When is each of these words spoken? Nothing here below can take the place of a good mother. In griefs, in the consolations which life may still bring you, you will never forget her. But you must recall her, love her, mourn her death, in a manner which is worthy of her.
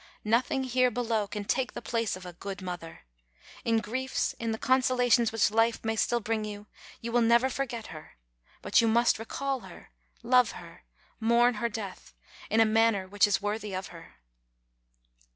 Nothing 0.25 0.63
here 0.63 0.89
below 0.89 1.27
can 1.27 1.45
take 1.45 1.73
the 1.73 1.79
place 1.83 2.15
of 2.15 2.25
a 2.25 2.33
good 2.33 2.59
mother. 2.63 3.01
In 3.63 3.77
griefs, 3.77 4.33
in 4.39 4.49
the 4.51 4.57
consolations 4.57 5.31
which 5.31 5.51
life 5.51 5.85
may 5.85 5.95
still 5.95 6.19
bring 6.19 6.43
you, 6.43 6.65
you 7.01 7.11
will 7.11 7.21
never 7.21 7.51
forget 7.51 7.93
her. 7.93 8.17
But 8.63 8.81
you 8.81 8.87
must 8.87 9.19
recall 9.19 9.59
her, 9.59 9.91
love 10.23 10.53
her, 10.53 10.85
mourn 11.19 11.53
her 11.61 11.69
death, 11.69 12.15
in 12.49 12.59
a 12.59 12.65
manner 12.65 13.07
which 13.07 13.27
is 13.27 13.43
worthy 13.43 13.75
of 13.75 13.89
her. 13.89 14.15